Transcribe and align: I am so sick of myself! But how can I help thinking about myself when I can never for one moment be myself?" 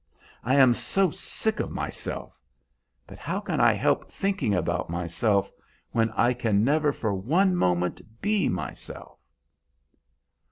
I 0.43 0.55
am 0.55 0.73
so 0.73 1.11
sick 1.11 1.59
of 1.59 1.69
myself! 1.69 2.41
But 3.05 3.19
how 3.19 3.39
can 3.39 3.59
I 3.59 3.73
help 3.73 4.09
thinking 4.11 4.51
about 4.55 4.89
myself 4.89 5.51
when 5.91 6.09
I 6.13 6.33
can 6.33 6.63
never 6.63 6.91
for 6.91 7.13
one 7.13 7.55
moment 7.55 8.01
be 8.19 8.49
myself?" 8.49 9.19